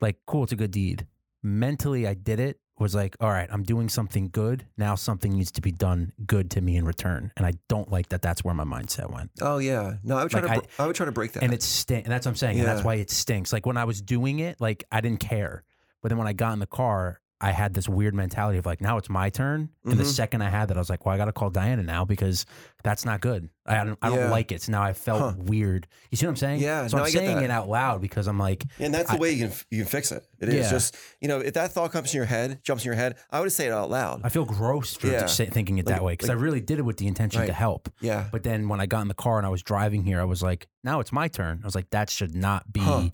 Like, 0.00 0.18
cool, 0.26 0.42
it's 0.42 0.52
a 0.52 0.56
good 0.56 0.70
deed. 0.70 1.06
Mentally, 1.42 2.06
I 2.06 2.14
did 2.14 2.40
it. 2.40 2.60
Was 2.78 2.94
like, 2.94 3.16
all 3.20 3.30
right, 3.30 3.48
I'm 3.50 3.62
doing 3.62 3.88
something 3.88 4.28
good. 4.30 4.66
Now 4.76 4.96
something 4.96 5.32
needs 5.32 5.50
to 5.52 5.62
be 5.62 5.72
done 5.72 6.12
good 6.26 6.50
to 6.50 6.60
me 6.60 6.76
in 6.76 6.84
return, 6.84 7.32
and 7.36 7.46
I 7.46 7.54
don't 7.68 7.90
like 7.90 8.10
that. 8.10 8.20
That's 8.20 8.44
where 8.44 8.52
my 8.54 8.64
mindset 8.64 9.10
went. 9.10 9.30
oh, 9.40 9.56
yeah. 9.58 9.94
No, 10.04 10.18
I 10.18 10.22
would 10.24 10.30
try 10.30 10.40
Like, 10.42 10.62
to. 10.62 10.68
br- 10.76 10.82
I, 10.82 10.86
would 10.86 10.94
try 10.96 11.06
to 11.06 11.12
break 11.12 11.32
that. 11.32 11.42
and 11.42 11.54
it 11.54 11.62
stink 11.62 12.04
and 12.04 12.12
that's 12.12 12.26
what 12.26 12.32
i'm 12.32 12.36
saying 12.36 12.58
and 12.58 12.68
that's 12.68 12.84
why 12.84 12.96
it 12.96 13.10
stinks 13.10 13.50
like 13.52 13.64
when 13.64 13.76
i 13.78 13.84
was 13.84 14.02
doing 14.02 14.40
it 14.40 14.60
like 14.60 14.84
i 14.92 15.00
didn't 15.00 15.20
care 15.20 15.62
but 16.02 16.08
then 16.10 16.18
when 16.18 16.26
i 16.26 16.32
got 16.34 16.52
in 16.52 16.58
the 16.58 16.66
car 16.66 17.20
i 17.40 17.50
had 17.50 17.74
this 17.74 17.88
weird 17.88 18.14
mentality 18.14 18.58
of 18.58 18.64
like 18.66 18.80
now 18.80 18.96
it's 18.96 19.10
my 19.10 19.28
turn 19.30 19.68
and 19.84 19.98
the 19.98 20.04
Mhm. 20.04 20.06
second 20.06 20.42
i 20.42 20.48
had 20.48 20.68
that 20.68 20.76
i 20.76 20.80
was 20.80 20.88
like 20.88 21.04
well 21.04 21.14
i 21.14 21.18
gotta 21.18 21.32
call 21.32 21.50
diana 21.50 21.82
now 21.82 22.04
because 22.04 22.46
that's 22.82 23.04
not 23.04 23.20
good 23.20 23.48
i 23.66 23.84
don't, 23.84 23.98
I 24.00 24.08
don't 24.08 24.30
like 24.30 24.52
it 24.52 24.62
so 24.62 24.72
now 24.72 24.82
i 24.82 24.92
felt 24.94 25.20
Huh. 25.20 25.34
weird 25.38 25.86
you 26.10 26.16
see 26.16 26.24
what 26.26 26.30
i'm 26.30 26.36
saying 26.36 26.60
Yeah, 26.60 26.86
so 26.86 26.98
i'm 26.98 27.08
saying 27.10 27.42
it 27.42 27.50
out 27.50 27.68
loud 27.68 28.00
because 28.00 28.26
i'm 28.26 28.38
like 28.38 28.64
and 28.78 28.94
that's 28.94 29.10
the 29.10 29.16
I- 29.16 29.20
way 29.20 29.32
you 29.32 29.48
can 29.48 29.56
you 29.70 29.78
can 29.82 29.86
fix 29.88 30.12
it. 30.12 30.24
It 30.40 30.48
is 30.50 30.54
Yeah. 30.66 30.70
just 30.70 30.96
you 31.20 31.28
know 31.28 31.38
if 31.40 31.54
that 31.54 31.72
thought 31.72 31.92
comes 31.92 32.12
in 32.12 32.18
your 32.18 32.26
head, 32.26 32.60
jumps 32.62 32.84
in 32.84 32.88
your 32.88 32.94
head, 32.96 33.16
I 33.30 33.40
would 33.40 33.50
say 33.52 33.66
it 33.66 33.72
out 33.72 33.90
loud. 33.90 34.20
i 34.24 34.28
feel 34.28 34.44
gross 34.44 34.94
for 34.96 35.06
Yeah. 35.08 35.26
say, 35.26 35.46
thinking 35.46 35.78
it 35.78 35.86
Like- 35.86 35.94
that 35.96 36.04
way 36.04 36.12
because 36.14 36.28
like- 36.28 36.38
i 36.38 36.40
really 36.40 36.60
did 36.60 36.78
it 36.78 36.82
with 36.82 36.96
the 36.98 37.06
intention 37.06 37.44
to 37.46 37.52
help 37.52 37.88
yeah. 38.00 38.28
but 38.32 38.42
then 38.44 38.68
when 38.68 38.80
i 38.80 38.86
got 38.86 39.00
in 39.02 39.08
the 39.08 39.14
car 39.14 39.36
and 39.38 39.46
i 39.46 39.50
was 39.50 39.62
driving 39.62 40.04
here 40.04 40.20
i 40.20 40.24
was 40.24 40.42
like 40.42 40.68
now 40.84 41.00
it's 41.00 41.12
my 41.12 41.28
turn 41.28 41.60
i 41.62 41.66
was 41.66 41.74
like 41.74 41.90
that 41.90 42.08
should 42.10 42.34
not 42.34 42.72
be 42.72 42.80
Huh. 42.80 43.08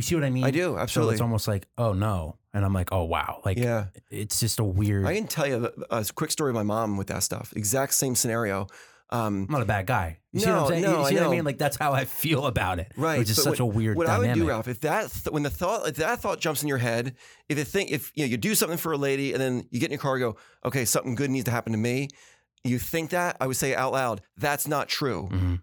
You 0.00 0.02
see 0.02 0.14
what 0.14 0.24
i 0.24 0.30
mean 0.30 0.44
I 0.44 0.50
do 0.50 0.78
absolutely. 0.78 1.12
so 1.12 1.14
it's 1.14 1.20
almost 1.20 1.46
like 1.46 1.66
oh 1.76 1.92
no 1.92 2.36
and 2.54 2.64
i'm 2.64 2.72
like 2.72 2.88
oh 2.92 3.04
wow 3.04 3.42
like 3.44 3.58
yeah. 3.58 3.86
it's 4.10 4.40
just 4.40 4.58
a 4.58 4.64
weird. 4.64 5.04
I 5.06 5.14
can 5.14 5.26
tell 5.26 5.46
you 5.46 5.70
a, 5.90 5.98
a 5.98 6.04
quick 6.14 6.30
story 6.30 6.50
of 6.50 6.54
my 6.54 6.62
mom 6.62 6.96
with 6.96 7.08
that 7.08 7.22
stuff. 7.22 7.52
Exact 7.54 7.92
same 7.94 8.14
scenario. 8.14 8.66
Um, 9.12 9.46
I'm 9.48 9.52
not 9.52 9.62
a 9.62 9.66
bad 9.66 9.86
guy. 9.86 10.18
You 10.32 10.38
see 10.40 10.46
what 10.46 10.54
No, 10.54 10.62
I'm 10.62 10.68
saying? 10.68 10.82
no, 10.82 11.00
you 11.00 11.06
see 11.08 11.18
I 11.18 11.22
what 11.22 11.26
I 11.32 11.36
mean? 11.36 11.44
Like 11.44 11.58
that's 11.58 11.76
how 11.76 11.92
I 11.92 12.04
feel 12.04 12.46
about 12.46 12.78
it. 12.78 12.92
Right, 12.96 13.18
Which 13.18 13.28
is 13.30 13.36
but 13.36 13.42
such 13.42 13.60
what- 13.60 13.60
a 13.60 13.66
weird 13.66 13.96
what 13.96 14.06
dynamic. 14.06 14.28
I 14.30 14.32
would 14.34 14.40
do, 14.40 14.48
Ralph, 14.48 14.68
if 14.68 14.80
that 14.80 15.10
th- 15.10 15.32
when 15.32 15.42
the 15.42 15.50
thought 15.50 15.88
if 15.88 15.96
that 15.96 16.20
thought 16.20 16.38
jumps 16.40 16.62
in 16.62 16.68
your 16.68 16.78
head, 16.78 17.14
if 17.48 17.58
you 17.58 17.64
think 17.64 17.90
if 17.90 18.12
you 18.14 18.24
know 18.24 18.28
you 18.30 18.36
do 18.36 18.54
something 18.54 18.78
for 18.78 18.92
a 18.92 18.96
lady 18.96 19.32
and 19.32 19.40
then 19.40 19.66
you 19.70 19.80
get 19.80 19.86
in 19.86 19.92
your 19.92 20.00
car 20.00 20.14
and 20.14 20.20
go, 20.22 20.36
okay, 20.64 20.84
something 20.84 21.14
good 21.16 21.30
needs 21.30 21.44
to 21.46 21.50
happen 21.50 21.72
to 21.72 21.78
me, 21.78 22.08
you 22.64 22.78
think 22.78 23.10
that 23.10 23.36
I 23.40 23.46
would 23.48 23.56
say 23.56 23.74
out 23.74 23.92
loud, 23.92 24.22
that's 24.36 24.66
not 24.68 24.88
true. 24.88 25.28
Mhm. 25.32 25.62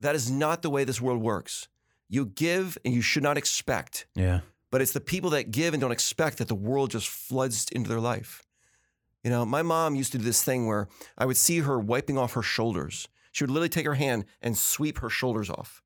That 0.00 0.14
is 0.14 0.30
not 0.30 0.62
the 0.62 0.70
way 0.70 0.84
this 0.84 1.00
world 1.00 1.22
works. 1.22 1.68
You 2.12 2.26
give 2.26 2.76
and 2.84 2.92
you 2.92 3.00
should 3.00 3.22
not 3.22 3.38
expect. 3.38 4.06
Yeah. 4.14 4.40
But 4.70 4.82
it's 4.82 4.92
the 4.92 5.00
people 5.00 5.30
that 5.30 5.50
give 5.50 5.72
and 5.72 5.80
don't 5.80 5.92
expect 5.92 6.36
that 6.38 6.48
the 6.48 6.54
world 6.54 6.90
just 6.90 7.08
floods 7.08 7.66
into 7.72 7.88
their 7.88 8.00
life. 8.00 8.42
You 9.24 9.30
know, 9.30 9.46
my 9.46 9.62
mom 9.62 9.94
used 9.94 10.12
to 10.12 10.18
do 10.18 10.24
this 10.24 10.44
thing 10.44 10.66
where 10.66 10.88
I 11.16 11.24
would 11.24 11.38
see 11.38 11.60
her 11.60 11.80
wiping 11.80 12.18
off 12.18 12.34
her 12.34 12.42
shoulders. 12.42 13.08
She 13.30 13.44
would 13.44 13.50
literally 13.50 13.70
take 13.70 13.86
her 13.86 13.94
hand 13.94 14.26
and 14.42 14.58
sweep 14.58 14.98
her 14.98 15.08
shoulders 15.08 15.48
off. 15.48 15.82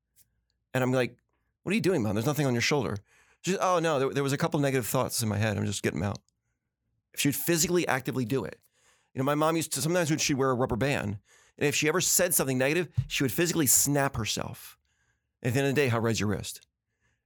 And 0.73 0.83
I'm 0.83 0.91
like, 0.91 1.15
what 1.63 1.71
are 1.71 1.75
you 1.75 1.81
doing, 1.81 2.03
mom? 2.03 2.15
There's 2.15 2.25
nothing 2.25 2.45
on 2.45 2.53
your 2.53 2.61
shoulder. 2.61 2.97
She's, 3.39 3.55
oh, 3.61 3.79
no, 3.79 3.97
there, 3.97 4.09
there 4.09 4.23
was 4.23 4.33
a 4.33 4.37
couple 4.37 4.59
negative 4.59 4.85
thoughts 4.85 5.23
in 5.23 5.29
my 5.29 5.37
head. 5.37 5.55
I'm 5.55 5.65
just 5.65 5.81
getting 5.81 6.01
them 6.01 6.09
out. 6.09 6.19
She 7.15 7.29
would 7.29 7.37
physically 7.37 7.87
actively 7.87 8.25
do 8.25 8.43
it. 8.43 8.59
You 9.13 9.19
know, 9.19 9.25
my 9.25 9.35
mom 9.35 9.55
used 9.55 9.71
to, 9.75 9.81
sometimes 9.81 10.09
when 10.09 10.19
she'd 10.19 10.33
wear 10.33 10.49
a 10.49 10.55
rubber 10.55 10.75
band, 10.75 11.19
and 11.57 11.67
if 11.67 11.73
she 11.73 11.87
ever 11.87 12.01
said 12.01 12.33
something 12.33 12.57
negative, 12.57 12.89
she 13.07 13.23
would 13.23 13.31
physically 13.31 13.65
snap 13.65 14.17
herself. 14.17 14.77
At 15.43 15.53
the 15.53 15.59
end 15.59 15.69
of 15.69 15.75
the 15.75 15.81
day, 15.81 15.87
how 15.87 15.99
red's 15.99 16.19
your 16.19 16.29
wrist? 16.29 16.65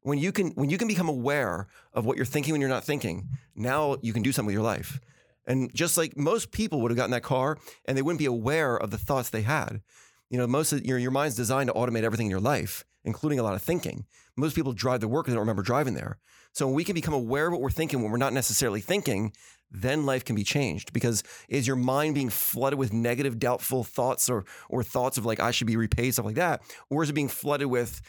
When 0.02 0.18
you 0.18 0.32
can 0.32 0.52
when 0.52 0.70
you 0.70 0.78
can 0.78 0.88
become 0.88 1.10
aware 1.10 1.68
of 1.94 2.06
what 2.06 2.18
you're 2.18 2.26
thinking 2.26 2.54
when 2.54 2.62
you're 2.62 2.70
not 2.70 2.84
thinking, 2.84 3.30
now 3.56 3.98
you 4.02 4.14
can 4.14 4.24
do 4.24 4.32
something 4.32 4.48
with 4.48 4.54
your 4.56 4.64
life. 4.64 5.00
And 5.46 5.74
just 5.74 5.98
like 5.98 6.18
most 6.18 6.52
people 6.52 6.82
would 6.82 6.92
have 6.92 6.98
gotten 6.98 7.12
that 7.12 7.24
car 7.24 7.58
and 7.86 7.98
they 7.98 8.02
wouldn't 8.02 8.20
be 8.20 8.26
aware 8.26 8.78
of 8.78 8.92
the 8.92 8.98
thoughts 8.98 9.30
they 9.30 9.42
had. 9.42 9.82
You 10.30 10.38
know, 10.38 10.48
most 10.48 10.72
of 10.74 10.86
your 10.86 10.98
your 10.98 11.12
mind's 11.12 11.36
designed 11.36 11.68
to 11.68 11.74
automate 11.74 12.04
everything 12.04 12.28
in 12.28 12.32
your 12.32 12.40
life, 12.40 12.84
including 13.04 13.40
a 13.40 13.44
lot 13.44 13.54
of 13.54 13.62
thinking. 13.62 14.06
Most 14.36 14.56
people 14.56 14.74
drive 14.74 15.02
to 15.02 15.08
work 15.08 15.28
and 15.28 15.36
don't 15.36 15.42
remember 15.42 15.62
driving 15.62 15.94
there. 15.94 16.20
So 16.54 16.66
when 16.66 16.76
we 16.76 16.84
can 16.84 16.96
become 16.96 17.14
aware 17.14 17.48
of 17.48 17.54
what 17.54 17.62
we're 17.62 17.70
thinking 17.70 18.02
when 18.02 18.12
we're 18.12 18.18
not 18.18 18.34
necessarily 18.34 18.82
thinking, 18.82 19.34
then 19.72 20.06
life 20.06 20.26
can 20.26 20.36
be 20.36 20.44
changed. 20.44 20.94
Because 20.94 21.24
is 21.48 21.66
your 21.66 21.76
mind 21.76 22.16
being 22.16 22.30
flooded 22.30 22.78
with 22.78 22.94
negative, 22.94 23.40
doubtful 23.40 23.84
thoughts 23.84 24.30
or 24.30 24.46
or 24.70 24.84
thoughts 24.84 25.18
of 25.18 25.26
like 25.26 25.40
I 25.40 25.52
should 25.52 25.68
be 25.68 25.78
repaid, 25.78 26.14
stuff 26.14 26.26
like 26.26 26.36
that? 26.36 26.62
Or 26.90 27.04
is 27.04 27.10
it 27.10 27.14
being 27.14 27.30
flooded 27.30 27.68
with 27.68 28.02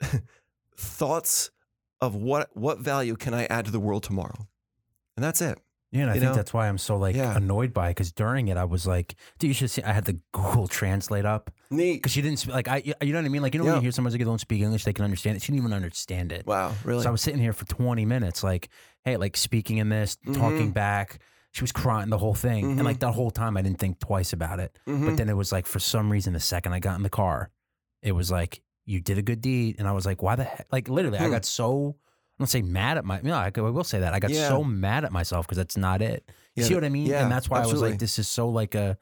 thoughts 0.76 1.50
of 2.00 2.14
what 2.14 2.50
what 2.54 2.78
value 2.78 3.16
can 3.16 3.34
I 3.34 3.46
add 3.46 3.64
to 3.64 3.70
the 3.70 3.80
world 3.80 4.02
tomorrow? 4.02 4.48
And 5.16 5.24
that's 5.24 5.40
it. 5.40 5.58
Yeah, 5.90 6.02
and 6.02 6.10
I 6.10 6.14
think 6.14 6.24
know? 6.24 6.34
that's 6.34 6.52
why 6.52 6.68
I'm 6.68 6.76
so 6.78 6.96
like 6.96 7.16
Yeah. 7.16 7.34
annoyed 7.36 7.72
by 7.72 7.88
it 7.88 7.90
because 7.92 8.12
during 8.12 8.48
it 8.48 8.56
I 8.58 8.64
was 8.64 8.86
like, 8.86 9.14
dude, 9.38 9.48
you 9.48 9.54
should 9.54 9.70
see. 9.70 9.82
I 9.82 9.92
had 9.92 10.04
the 10.04 10.18
Google 10.32 10.68
Translate 10.68 11.24
up 11.24 11.50
Neat. 11.70 11.94
because 11.94 12.12
she 12.12 12.20
didn't 12.20 12.38
sp- 12.44 12.52
like 12.52 12.68
I. 12.68 12.82
You 13.00 13.12
know 13.12 13.18
what 13.20 13.24
I 13.24 13.28
mean? 13.30 13.40
Like 13.42 13.54
you 13.54 13.58
know 13.58 13.64
when 13.64 13.72
Yeah. 13.74 13.78
you 13.78 13.82
hear 13.82 13.92
someone 13.92 14.12
say 14.12 14.18
they 14.18 14.24
don't 14.24 14.38
speak 14.40 14.60
English, 14.60 14.84
they 14.84 14.92
can 14.92 15.04
understand 15.04 15.36
it. 15.36 15.42
She 15.42 15.52
didn't 15.52 15.64
even 15.64 15.72
understand 15.72 16.30
it. 16.32 16.46
Wow, 16.46 16.74
really? 16.84 17.02
So 17.02 17.08
I 17.08 17.12
was 17.12 17.22
sitting 17.22 17.40
here 17.40 17.54
for 17.54 17.64
20 17.64 18.04
minutes, 18.04 18.44
like, 18.44 18.68
hey, 19.04 19.16
like 19.16 19.36
speaking 19.36 19.78
in 19.78 19.88
this, 19.88 20.16
talking 20.34 20.70
Mhm. 20.72 20.74
back. 20.74 21.20
She 21.52 21.62
was 21.62 21.72
crying 21.72 22.10
the 22.10 22.18
whole 22.18 22.34
thing, 22.34 22.66
Mhm. 22.66 22.72
and 22.72 22.84
like 22.84 23.00
that 23.00 23.12
whole 23.12 23.30
time 23.30 23.56
I 23.56 23.62
didn't 23.62 23.78
think 23.78 23.98
twice 23.98 24.34
about 24.34 24.60
it. 24.60 24.76
Mhm. 24.86 25.06
But 25.06 25.16
then 25.16 25.30
it 25.30 25.36
was 25.36 25.52
like 25.52 25.64
for 25.66 25.78
some 25.78 26.12
reason 26.12 26.34
the 26.34 26.40
second 26.40 26.74
I 26.74 26.80
got 26.80 26.96
in 26.98 27.02
the 27.02 27.08
car, 27.08 27.50
it 28.02 28.12
was 28.12 28.30
like 28.30 28.60
you 28.84 29.00
did 29.00 29.16
a 29.16 29.22
good 29.22 29.40
deed, 29.40 29.76
and 29.78 29.88
I 29.88 29.92
was 29.92 30.04
like, 30.04 30.22
why 30.22 30.36
the 30.36 30.44
heck? 30.44 30.66
Like 30.70 30.88
literally, 30.90 31.18
I 31.18 31.24
Hmm. 31.24 31.30
got 31.32 31.46
so. 31.46 31.96
Don't 32.38 32.46
say 32.46 32.62
mad 32.62 32.98
at 32.98 33.04
my. 33.04 33.20
No, 33.22 33.34
I, 33.34 33.50
I 33.54 33.60
will 33.60 33.84
say 33.84 33.98
that 34.00 34.14
I 34.14 34.20
got 34.20 34.30
Yeah. 34.30 34.48
so 34.48 34.62
mad 34.62 35.04
at 35.04 35.12
myself 35.12 35.46
because 35.46 35.56
that's 35.58 35.76
not 35.76 36.00
it. 36.02 36.24
You 36.54 36.62
Yeah, 36.62 36.68
see 36.68 36.74
what 36.74 36.84
I 36.84 36.88
mean? 36.88 37.06
yeah, 37.06 37.22
and 37.22 37.32
that's 37.32 37.48
why 37.50 37.58
I 37.58 37.60
was 37.60 37.68
absolutely. 37.70 37.90
like, 37.92 38.00
this 38.00 38.18
is 38.18 38.28
so 38.28 38.48
like 38.48 38.74
a. 38.74 38.96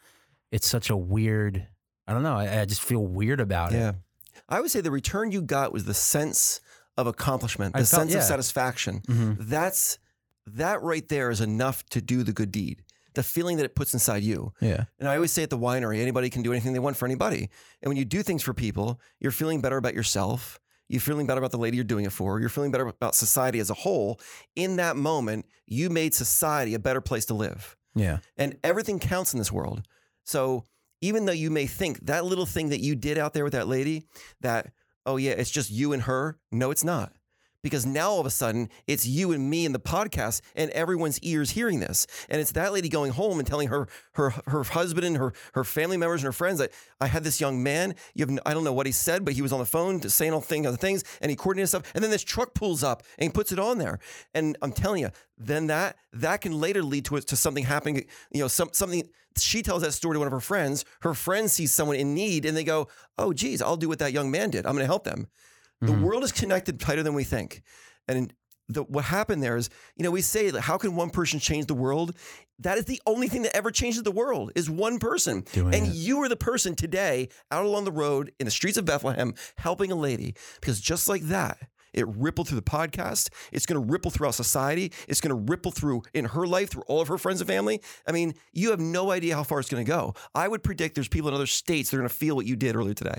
It's 0.52 0.66
such 0.66 0.90
a 0.90 0.96
weird. 0.96 1.66
I 2.06 2.12
don't 2.14 2.22
know. 2.22 2.36
I, 2.36 2.60
I 2.60 2.64
just 2.64 2.82
feel 2.82 3.04
weird 3.06 3.40
about 3.40 3.72
it. 3.72 3.76
Yeah. 3.78 3.92
I 4.48 4.60
would 4.60 4.70
say 4.70 4.80
the 4.80 4.90
return 4.92 5.32
you 5.32 5.42
got 5.42 5.72
was 5.72 5.84
the 5.84 5.94
sense 5.94 6.60
of 6.96 7.06
accomplishment, 7.06 7.74
the 7.74 7.78
felt- 7.80 7.88
sense 7.88 8.12
of 8.14 8.20
yeah. 8.20 8.24
satisfaction. 8.26 9.00
Mhm. 9.06 9.36
That's 9.40 9.98
that 10.46 10.80
right 10.82 11.06
there 11.08 11.30
is 11.30 11.40
enough 11.40 11.84
to 11.90 12.00
do 12.00 12.22
the 12.22 12.32
good 12.32 12.52
deed. 12.52 12.84
The 13.14 13.22
feeling 13.22 13.56
that 13.56 13.64
it 13.64 13.74
puts 13.74 13.92
inside 13.92 14.22
you. 14.22 14.52
Yeah. 14.60 14.84
And 15.00 15.08
I 15.08 15.16
always 15.16 15.32
say 15.32 15.42
at 15.42 15.50
the 15.50 15.58
winery, 15.58 16.00
anybody 16.00 16.30
can 16.30 16.42
do 16.42 16.52
anything 16.52 16.72
they 16.74 16.78
want 16.78 16.96
for 16.96 17.06
anybody. 17.06 17.48
And 17.82 17.88
when 17.88 17.96
you 17.96 18.04
do 18.04 18.22
things 18.22 18.42
for 18.42 18.54
people, 18.54 19.00
you're 19.20 19.32
feeling 19.32 19.60
better 19.60 19.76
about 19.78 19.94
yourself. 19.94 20.60
You're 20.88 21.00
feeling 21.00 21.26
better 21.26 21.38
about 21.38 21.50
the 21.50 21.58
lady 21.58 21.76
you're 21.76 21.84
doing 21.84 22.04
it 22.04 22.12
for. 22.12 22.38
You're 22.38 22.48
feeling 22.48 22.70
better 22.70 22.86
about 22.86 23.14
society 23.14 23.58
as 23.58 23.70
a 23.70 23.74
whole. 23.74 24.20
In 24.54 24.76
that 24.76 24.96
moment, 24.96 25.46
you 25.66 25.90
made 25.90 26.14
society 26.14 26.74
a 26.74 26.78
better 26.78 27.00
place 27.00 27.26
to 27.26 27.34
live. 27.34 27.76
Yeah. 27.94 28.18
And 28.36 28.58
everything 28.62 28.98
counts 28.98 29.32
in 29.32 29.38
this 29.38 29.50
world. 29.50 29.82
So 30.24 30.64
even 31.00 31.24
though 31.24 31.32
you 31.32 31.50
may 31.50 31.66
think 31.66 32.06
that 32.06 32.24
little 32.24 32.46
thing 32.46 32.68
that 32.68 32.80
you 32.80 32.94
did 32.94 33.18
out 33.18 33.34
there 33.34 33.44
with 33.44 33.54
that 33.54 33.68
lady, 33.68 34.06
that, 34.40 34.72
oh 35.04 35.16
yeah, 35.16 35.32
it's 35.32 35.50
just 35.50 35.70
you 35.70 35.92
and 35.92 36.02
her. 36.02 36.38
No, 36.52 36.70
it's 36.70 36.84
not. 36.84 37.12
Because 37.66 37.84
now 37.84 38.10
all 38.10 38.20
of 38.20 38.26
a 38.26 38.30
sudden 38.30 38.68
it's 38.86 39.04
you 39.04 39.32
and 39.32 39.50
me 39.50 39.66
in 39.66 39.72
the 39.72 39.80
podcast 39.80 40.40
and 40.54 40.70
everyone's 40.70 41.18
ears 41.18 41.50
hearing 41.50 41.80
this. 41.80 42.06
And 42.28 42.40
it's 42.40 42.52
that 42.52 42.72
lady 42.72 42.88
going 42.88 43.10
home 43.10 43.40
and 43.40 43.48
telling 43.48 43.66
her 43.66 43.88
her 44.12 44.30
her 44.46 44.62
husband 44.62 45.04
and 45.04 45.16
her 45.16 45.32
her 45.54 45.64
family 45.64 45.96
members 45.96 46.20
and 46.20 46.26
her 46.26 46.32
friends 46.32 46.60
that 46.60 46.70
I 47.00 47.08
had 47.08 47.24
this 47.24 47.40
young 47.40 47.64
man. 47.64 47.96
You 48.14 48.24
have 48.24 48.38
I 48.46 48.54
don't 48.54 48.62
know 48.62 48.72
what 48.72 48.86
he 48.86 48.92
said, 48.92 49.24
but 49.24 49.34
he 49.34 49.42
was 49.42 49.52
on 49.52 49.58
the 49.58 49.66
phone 49.66 50.00
saying 50.00 50.32
all 50.32 50.40
thing 50.40 50.64
other 50.64 50.76
things 50.76 51.02
and 51.20 51.28
he 51.28 51.34
coordinated 51.34 51.70
stuff. 51.70 51.90
And 51.92 52.04
then 52.04 52.12
this 52.12 52.22
truck 52.22 52.54
pulls 52.54 52.84
up 52.84 53.02
and 53.18 53.24
he 53.24 53.32
puts 53.32 53.50
it 53.50 53.58
on 53.58 53.78
there. 53.78 53.98
And 54.32 54.56
I'm 54.62 54.70
telling 54.70 55.02
you, 55.02 55.10
then 55.36 55.66
that 55.66 55.96
that 56.12 56.42
can 56.42 56.60
later 56.60 56.84
lead 56.84 57.04
to 57.06 57.20
to 57.20 57.36
something 57.36 57.64
happening. 57.64 58.06
You 58.30 58.42
know, 58.42 58.48
some 58.48 58.68
something. 58.74 59.08
She 59.38 59.62
tells 59.62 59.82
that 59.82 59.92
story 59.92 60.14
to 60.14 60.20
one 60.20 60.28
of 60.28 60.32
her 60.32 60.40
friends. 60.40 60.84
Her 61.00 61.14
friend 61.14 61.50
sees 61.50 61.72
someone 61.72 61.96
in 61.96 62.14
need, 62.14 62.46
and 62.46 62.56
they 62.56 62.64
go, 62.64 62.86
"Oh, 63.18 63.34
geez, 63.34 63.60
I'll 63.60 63.76
do 63.76 63.88
what 63.88 63.98
that 63.98 64.12
young 64.12 64.30
man 64.30 64.50
did. 64.50 64.64
I'm 64.64 64.72
going 64.72 64.84
to 64.84 64.86
help 64.86 65.04
them." 65.04 65.26
The 65.80 65.92
Mhm. 65.92 66.00
world 66.02 66.24
is 66.24 66.32
connected 66.32 66.80
tighter 66.80 67.02
than 67.02 67.14
we 67.14 67.24
think, 67.24 67.62
and 68.08 68.32
the, 68.68 68.82
what 68.82 69.04
happened 69.04 69.42
there 69.42 69.56
is, 69.56 69.70
you 69.96 70.02
know, 70.02 70.10
we 70.10 70.22
say, 70.22 70.50
like, 70.50 70.64
"How 70.64 70.76
can 70.78 70.96
one 70.96 71.10
person 71.10 71.38
change 71.38 71.66
the 71.66 71.74
world?" 71.74 72.16
That 72.58 72.78
is 72.78 72.86
the 72.86 73.00
only 73.06 73.28
thing 73.28 73.42
that 73.42 73.54
ever 73.54 73.70
changes 73.70 74.02
the 74.02 74.10
world 74.10 74.50
is 74.56 74.68
one 74.70 74.98
person. 74.98 75.44
Doing 75.52 75.74
and 75.74 75.86
it. 75.88 75.94
you 75.94 76.20
are 76.22 76.28
the 76.28 76.36
person 76.36 76.74
today 76.74 77.28
out 77.50 77.64
along 77.64 77.84
the 77.84 77.92
road 77.92 78.32
in 78.40 78.46
the 78.46 78.50
streets 78.50 78.76
of 78.78 78.84
Bethlehem 78.86 79.34
helping 79.58 79.92
a 79.92 79.94
lady. 79.94 80.34
Because 80.60 80.80
just 80.80 81.08
like 81.08 81.22
that, 81.24 81.58
it 81.92 82.08
rippled 82.08 82.48
through 82.48 82.56
the 82.58 82.62
podcast. 82.62 83.28
It's 83.52 83.66
going 83.66 83.80
to 83.80 83.92
ripple 83.92 84.10
throughout 84.10 84.34
society. 84.34 84.90
It's 85.06 85.20
going 85.20 85.36
to 85.36 85.50
ripple 85.50 85.70
through 85.70 86.02
in 86.14 86.24
her 86.24 86.46
life, 86.46 86.70
through 86.70 86.82
all 86.88 87.00
of 87.02 87.08
her 87.08 87.18
friends 87.18 87.40
and 87.40 87.48
family. 87.48 87.80
I 88.06 88.12
mean, 88.12 88.34
you 88.52 88.70
have 88.70 88.80
no 88.80 89.10
idea 89.12 89.36
how 89.36 89.44
far 89.44 89.60
it's 89.60 89.68
going 89.68 89.84
to 89.84 89.88
go. 89.88 90.14
I 90.34 90.48
would 90.48 90.62
predict 90.64 90.94
there's 90.96 91.08
people 91.08 91.28
in 91.28 91.34
other 91.34 91.46
states 91.46 91.90
that 91.90 91.96
are 91.98 92.00
going 92.00 92.08
to 92.08 92.14
feel 92.14 92.34
what 92.34 92.46
you 92.46 92.56
did 92.56 92.74
earlier 92.74 92.94
today. 92.94 93.18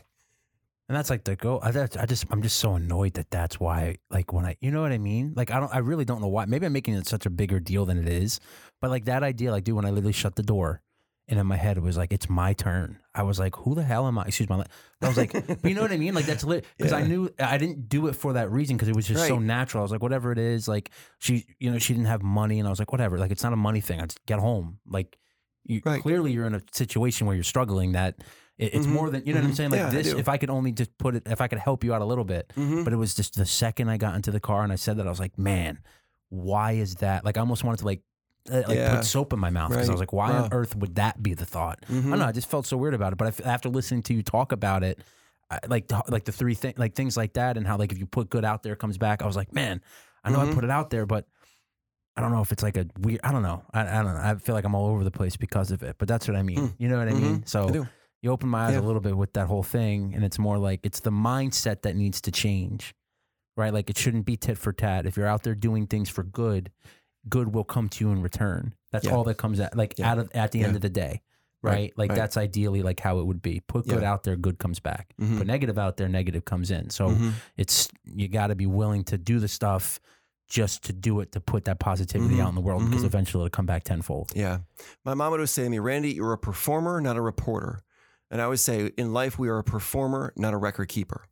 And 0.90 0.96
that's 0.98 1.10
like 1.10 1.26
the 1.26 1.36
go. 1.36 1.60
I, 1.62 1.72
that's, 1.72 1.98
I 1.98 2.06
just, 2.06 2.26
I'm 2.32 2.42
just 2.42 2.58
so 2.58 2.76
annoyed 2.76 3.16
that 3.16 3.30
that's 3.30 3.60
why, 3.60 3.98
like, 4.10 4.32
when 4.32 4.46
I, 4.46 4.56
you 4.62 4.72
know 4.72 4.82
what 4.82 4.94
I 4.94 4.98
mean? 4.98 5.34
Like, 5.36 5.52
I 5.52 5.60
don't, 5.60 5.74
I 5.76 5.80
really 5.80 6.06
don't 6.06 6.22
know 6.22 6.30
why. 6.30 6.46
Maybe 6.46 6.66
I'm 6.66 6.72
making 6.74 6.94
it 6.94 7.06
such 7.08 7.26
a 7.26 7.30
bigger 7.30 7.60
deal 7.60 7.86
than 7.86 7.98
it 7.98 8.08
is. 8.08 8.40
But 8.80 8.90
like 8.90 9.06
that 9.06 9.22
idea, 9.22 9.52
like, 9.52 9.66
dude, 9.66 9.76
when 9.76 9.86
I 9.86 9.90
literally 9.90 10.14
shut 10.14 10.36
the 10.36 10.44
door 10.44 10.82
and 11.28 11.38
in 11.38 11.46
my 11.46 11.58
head 11.58 11.76
it 11.76 11.84
was 11.84 11.98
like, 11.98 12.14
it's 12.14 12.30
my 12.30 12.54
turn. 12.54 13.00
I 13.14 13.24
was 13.24 13.38
like, 13.38 13.54
who 13.58 13.76
the 13.76 13.84
hell 13.84 14.08
am 14.08 14.18
I? 14.18 14.28
Excuse 14.28 14.48
my, 14.48 14.64
I 15.02 15.08
was 15.10 15.18
like, 15.18 15.34
but 15.34 15.66
you 15.66 15.74
know 15.76 15.82
what 15.82 15.92
I 15.92 15.98
mean? 15.98 16.14
Like, 16.14 16.26
that's 16.26 16.46
lit. 16.46 16.64
Because 16.78 16.94
I 16.94 17.04
knew 17.06 17.30
I 17.38 17.58
didn't 17.58 17.90
do 17.90 18.08
it 18.08 18.14
for 18.16 18.32
that 18.34 18.50
reason 18.50 18.78
because 18.78 18.88
it 18.88 18.96
was 18.96 19.08
just 19.08 19.28
so 19.28 19.40
natural. 19.40 19.82
I 19.82 19.84
was 19.84 19.92
like, 19.92 20.02
whatever 20.02 20.32
it 20.32 20.38
is, 20.38 20.70
like, 20.70 20.92
she, 21.20 21.46
you 21.60 21.70
know, 21.70 21.80
she 21.80 21.92
didn't 21.94 22.08
have 22.08 22.24
money. 22.24 22.60
And 22.60 22.68
I 22.68 22.72
was 22.72 22.80
like, 22.80 22.94
whatever. 22.94 23.18
Like, 23.18 23.32
it's 23.32 23.44
not 23.44 23.52
a 23.52 23.58
money 23.58 23.82
thing. 23.82 24.00
I 24.00 24.06
just 24.06 24.26
get 24.26 24.40
home. 24.40 24.80
Like, 24.88 25.18
you, 25.66 25.82
Right. 25.84 26.02
clearly 26.02 26.32
you're 26.32 26.48
in 26.48 26.56
a 26.56 26.62
situation 26.72 27.28
where 27.28 27.36
you're 27.36 27.44
struggling 27.44 27.92
that 27.92 28.24
it, 28.58 28.74
it's 28.74 28.88
Mhm. 28.88 28.92
more 28.92 29.10
than, 29.10 29.24
you 29.26 29.34
know 29.34 29.40
what 29.40 29.46
I'm 29.48 29.52
Mhm. 29.52 29.56
saying? 29.58 29.70
Like, 29.72 29.80
Yeah, 29.80 29.90
this, 29.90 30.12
do. 30.12 30.18
if 30.18 30.28
I 30.30 30.38
could 30.38 30.50
only 30.50 30.72
just 30.72 30.98
put 30.98 31.16
it, 31.16 31.24
if 31.26 31.42
I 31.42 31.48
could 31.48 31.60
help 31.60 31.84
you 31.84 31.94
out 31.94 32.02
a 32.02 32.06
little 32.06 32.24
bit. 32.24 32.52
Mm-hmm. 32.58 32.84
But 32.84 32.94
it 32.94 32.96
was 32.98 33.14
just 33.16 33.36
the 33.36 33.46
second 33.46 33.90
I 33.90 33.98
got 33.98 34.16
into 34.16 34.32
the 34.32 34.40
car 34.40 34.64
and 34.64 34.72
I 34.74 34.76
said 34.78 34.98
that, 34.98 35.06
I 35.06 35.10
was 35.10 35.20
like, 35.20 35.38
man, 35.38 35.80
why 36.30 36.74
is 36.74 36.96
that? 36.96 37.24
Like, 37.24 37.38
I 37.38 37.40
almost 37.42 37.64
wanted 37.64 37.78
to 37.80 37.86
like, 37.86 38.02
uh, 38.52 38.64
like 38.68 38.78
Yeah. 38.78 38.96
put 38.96 39.06
soap 39.06 39.34
in 39.34 39.40
my 39.40 39.50
mouth 39.50 39.70
because 39.72 39.90
I 39.90 39.92
was 39.92 40.00
like, 40.02 40.14
why 40.14 40.32
Wow. 40.32 40.46
on 40.46 40.54
earth 40.54 40.76
would 40.76 40.96
that 40.96 41.22
be 41.22 41.34
the 41.34 41.46
thought? 41.46 41.80
I 41.88 41.92
Mm-hmm. 41.94 42.10
don't 42.10 42.20
know. 42.20 42.26
I 42.26 42.32
just 42.32 42.50
felt 42.50 42.66
so 42.66 42.78
weird 42.78 42.94
about 42.94 43.14
it. 43.14 43.18
But 43.18 43.26
I 43.26 43.30
f 43.30 43.42
after 43.46 43.70
listening 43.70 44.04
to 44.04 44.14
you 44.14 44.24
talk 44.24 44.52
about 44.52 44.84
it, 44.84 45.00
I, 45.50 45.60
like 45.68 45.88
the- 45.88 46.04
like 46.10 46.26
the 46.26 46.32
three 46.34 46.56
things, 46.56 46.78
like 46.78 46.96
things 46.96 47.16
like 47.16 47.34
that, 47.34 47.56
and 47.58 47.66
how 47.68 47.78
like 47.78 47.92
if 47.92 47.98
you 47.98 48.06
put 48.06 48.30
good 48.30 48.44
out 48.44 48.64
there, 48.64 48.74
it 48.74 48.80
comes 48.80 48.98
back. 48.98 49.22
I 49.22 49.28
was 49.28 49.36
like, 49.38 49.54
man, 49.54 49.82
I 50.24 50.30
know. 50.32 50.40
I 50.42 50.52
put 50.54 50.64
it 50.66 50.70
out 50.70 50.90
there, 50.90 51.06
but 51.06 51.26
I 52.18 52.22
don't 52.22 52.32
know 52.32 52.42
if 52.42 52.52
it's 52.52 52.64
like 52.64 52.76
a 52.76 52.86
weird. 53.00 53.22
I 53.24 53.32
don't 53.32 53.44
know. 53.44 53.64
I, 53.74 53.82
I 53.82 54.02
don't 54.04 54.14
know. 54.14 54.20
I 54.22 54.36
feel 54.36 54.56
like 54.56 54.66
I'm 54.66 54.76
all 54.76 54.88
over 54.88 55.04
the 55.06 55.12
place 55.12 55.38
because 55.38 55.72
of 55.72 55.84
it. 55.84 55.96
But 56.00 56.08
that's 56.10 56.28
what 56.28 56.36
I 56.36 56.42
mean. 56.44 56.58
Mm. 56.58 56.74
You 56.80 56.90
know 56.90 56.98
what 56.98 57.08
I 57.08 57.14
mean? 57.14 57.36
I 57.36 57.42
So 57.46 57.70
do. 57.70 57.88
You 58.22 58.32
open 58.32 58.50
my 58.50 58.66
eyes 58.66 58.74
Yeah. 58.74 58.80
a 58.82 58.82
little 58.82 59.02
bit 59.02 59.16
with 59.18 59.34
that 59.34 59.48
whole 59.48 59.64
thing, 59.64 60.14
and 60.16 60.24
it's 60.24 60.40
more 60.40 60.58
like 60.58 60.80
it's 60.84 61.00
the 61.02 61.12
mindset 61.12 61.82
that 61.84 61.96
needs 61.96 62.20
to 62.22 62.32
change, 62.32 62.94
right? 63.56 63.74
Like 63.74 63.90
it 63.90 63.98
shouldn't 63.98 64.26
be 64.26 64.38
tit 64.38 64.58
for 64.58 64.74
tat. 64.74 65.06
If 65.06 65.18
you're 65.18 65.28
out 65.28 65.44
there 65.44 65.56
doing 65.56 65.88
things 65.88 66.10
for 66.10 66.24
good, 66.24 66.72
good 67.30 67.54
will 67.54 67.64
come 67.64 67.90
to 67.90 68.06
you 68.06 68.12
in 68.12 68.22
return. 68.22 68.74
That's 68.92 69.06
Yeah. 69.06 69.12
all 69.16 69.24
that 69.26 69.36
comes 69.38 69.60
at 69.60 69.76
like 69.78 69.96
Yeah. 69.98 70.12
out 70.12 70.18
of 70.20 70.32
at 70.34 70.52
the 70.52 70.64
end 70.64 70.76
of 70.76 70.82
the 70.82 70.90
day, 70.90 71.22
Right. 71.62 71.72
right? 71.74 71.94
Like 71.98 72.10
Right. 72.12 72.16
that's 72.16 72.38
ideally 72.38 72.82
like 72.82 73.00
how 73.00 73.20
it 73.20 73.26
would 73.28 73.42
be. 73.42 73.60
Put 73.68 73.88
good 73.88 74.04
out 74.04 74.24
there, 74.24 74.36
good 74.36 74.58
comes 74.60 74.80
back. 74.80 75.14
Mhm. 75.20 75.40
Put 75.40 75.48
negative 75.48 75.78
out 75.78 75.98
there, 75.98 76.08
negative 76.08 76.46
comes 76.46 76.72
in. 76.72 76.90
So 76.90 77.10
Mhm. 77.10 77.34
it's 77.58 77.90
you 78.06 78.28
got 78.30 78.48
to 78.48 78.56
be 78.56 78.66
willing 78.66 79.04
to 79.06 79.18
do 79.18 79.40
the 79.40 79.48
stuff 79.48 80.00
just 80.50 80.82
to 80.86 80.94
do 80.94 81.20
it 81.20 81.34
to 81.34 81.42
put 81.42 81.66
that 81.66 81.78
positivity 81.78 82.36
Mhm. 82.36 82.40
out 82.40 82.50
in 82.50 82.56
the 82.56 82.62
world 82.62 82.86
because 82.86 83.04
Mhm. 83.04 83.08
eventually 83.08 83.42
it'll 83.46 83.50
come 83.54 83.66
back 83.66 83.84
tenfold. 83.84 84.32
Yeah. 84.34 84.60
My 85.04 85.14
mom 85.14 85.32
would 85.32 85.40
always 85.42 85.52
say 85.52 85.64
to 85.66 85.70
me, 85.70 85.80
Randy, 85.80 86.14
you're 86.14 86.32
a 86.32 86.38
performer, 86.38 87.02
not 87.02 87.18
a 87.18 87.22
reporter. 87.22 87.82
And 88.30 88.42
I 88.42 88.44
always 88.46 88.62
say, 88.62 88.88
in 88.98 89.14
life, 89.14 89.40
we 89.40 89.48
are 89.50 89.58
a 89.58 89.64
performer, 89.64 90.34
not 90.36 90.54
a 90.54 90.58
record 90.58 90.90
keeper. 90.90 91.26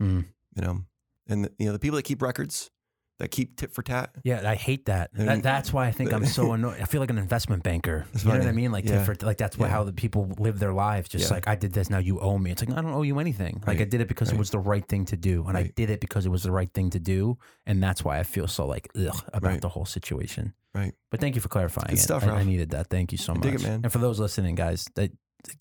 Mm. 0.00 0.24
You 0.56 0.62
know, 0.62 0.80
and 1.28 1.48
you 1.58 1.66
know 1.66 1.72
the 1.72 1.78
people 1.78 1.96
that 1.96 2.02
keep 2.04 2.22
records, 2.22 2.70
that 3.18 3.30
keep 3.30 3.56
tit 3.56 3.70
for 3.72 3.82
tat. 3.82 4.10
Yeah, 4.24 4.48
I 4.48 4.54
hate 4.54 4.86
that. 4.86 5.10
And- 5.14 5.28
that 5.28 5.42
that's 5.42 5.72
why 5.72 5.86
I 5.86 5.92
think 5.92 6.12
I'm 6.12 6.24
so 6.24 6.52
annoyed. 6.54 6.80
I 6.80 6.86
feel 6.86 7.00
like 7.02 7.10
an 7.10 7.18
investment 7.18 7.62
banker. 7.62 8.06
You 8.18 8.24
know 8.32 8.38
what 8.38 8.46
I 8.48 8.52
mean? 8.52 8.72
Like, 8.72 8.86
Yeah. 8.86 9.04
tit 9.04 9.18
for, 9.20 9.26
like 9.26 9.36
that's 9.36 9.58
Yeah. 9.58 9.68
how 9.68 9.84
the 9.84 9.92
people 9.92 10.32
live 10.38 10.58
their 10.58 10.72
lives. 10.72 11.10
Just 11.10 11.28
Yeah. 11.28 11.34
like 11.34 11.46
I 11.46 11.54
did 11.54 11.72
this, 11.74 11.90
now 11.90 11.98
you 11.98 12.18
owe 12.18 12.38
me. 12.38 12.50
It's 12.50 12.62
like 12.66 12.76
I 12.76 12.80
don't 12.80 12.92
owe 12.94 13.02
you 13.02 13.18
anything. 13.18 13.62
Like 13.66 13.80
I 13.80 13.84
did 13.84 14.00
it 14.00 14.08
because 14.08 14.32
it 14.32 14.38
was 14.38 14.48
the 14.50 14.58
right 14.58 14.86
thing 14.88 15.04
to 15.06 15.16
do, 15.18 15.44
and 15.46 15.56
I 15.58 15.64
did 15.76 15.90
it 15.90 16.00
because 16.00 16.24
it 16.24 16.30
was 16.30 16.42
the 16.42 16.50
right 16.52 16.72
thing 16.72 16.88
to 16.90 16.98
do, 16.98 17.36
and 17.66 17.82
that's 17.82 18.02
why 18.02 18.18
I 18.18 18.22
feel 18.22 18.48
so 18.48 18.66
like 18.66 18.88
ugh 18.96 19.22
about 19.34 19.42
Right. 19.52 19.60
the 19.60 19.68
whole 19.68 19.84
situation. 19.84 20.54
Right. 20.74 20.94
But 21.10 21.20
thank 21.20 21.34
you 21.34 21.40
for 21.42 21.48
clarifying 21.48 21.88
Good 21.90 21.98
it. 21.98 22.02
stuff, 22.02 22.24
I, 22.24 22.30
I 22.30 22.42
needed 22.44 22.70
that. 22.70 22.88
Thank 22.88 23.12
you 23.12 23.18
so 23.18 23.32
I 23.34 23.36
much. 23.36 23.42
dig 23.42 23.54
it, 23.56 23.62
man. 23.62 23.80
And 23.84 23.92
for 23.92 23.98
those 23.98 24.18
listening, 24.18 24.54
guys, 24.54 24.86
that 24.94 25.12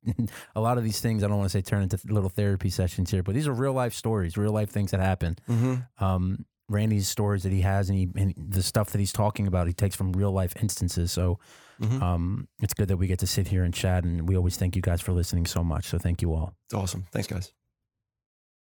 a 0.56 0.62
lot 0.62 0.78
of 0.78 0.84
these 0.84 1.00
things 1.02 1.24
I 1.24 1.28
don't 1.28 1.38
want 1.38 1.50
to 1.52 1.58
say 1.58 1.62
turn 1.62 1.84
into 1.84 2.00
little 2.08 2.30
therapy 2.30 2.70
sessions 2.70 3.12
here, 3.12 3.24
but 3.24 3.36
these 3.36 3.48
are 3.48 3.54
real 3.54 3.74
life 3.74 3.94
stories, 3.94 4.38
real 4.38 4.52
life 4.52 4.70
things 4.70 4.92
that 4.92 5.00
happen 5.00 5.38
Mm-hmm. 5.50 6.04
um, 6.04 6.46
Randy's 6.72 7.08
stories 7.08 7.44
that 7.44 7.52
he 7.52 7.62
has 7.62 7.90
and, 7.90 7.98
he, 7.98 8.08
and 8.16 8.34
the 8.38 8.62
stuff 8.62 8.92
that 8.92 9.00
he's 9.00 9.12
talking 9.12 9.48
about, 9.48 9.66
he 9.66 9.74
takes 9.74 9.96
from 9.96 10.12
real 10.14 10.32
life 10.32 10.54
instances. 10.62 11.12
So 11.12 11.40
Mm-hmm. 11.82 12.04
um, 12.04 12.48
it's 12.62 12.74
good 12.74 12.90
that 12.90 12.98
we 12.98 13.08
get 13.08 13.20
to 13.20 13.28
sit 13.28 13.48
here 13.48 13.64
and 13.64 13.74
chat. 13.74 14.04
And 14.04 14.28
we 14.28 14.36
always 14.36 14.58
thank 14.58 14.76
you 14.76 14.82
guys 14.82 15.00
for 15.00 15.14
listening 15.14 15.46
so 15.46 15.64
much. 15.64 15.86
So 15.86 15.98
thank 15.98 16.22
you 16.22 16.34
all. 16.34 16.54
Awesome. 16.74 17.06
Thanks, 17.14 17.26
guys. 17.30 17.54